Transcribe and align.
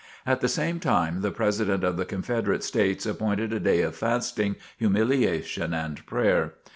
At 0.25 0.41
the 0.41 0.47
same 0.47 0.79
time 0.79 1.21
the 1.21 1.29
President 1.29 1.83
of 1.83 1.95
the 1.95 2.05
Confederate 2.05 2.63
States 2.63 3.05
appointed 3.05 3.53
a 3.53 3.59
day 3.59 3.81
of 3.83 3.95
fasting, 3.95 4.55
humiliation 4.79 5.75
and 5.75 6.03
prayer. 6.07 6.53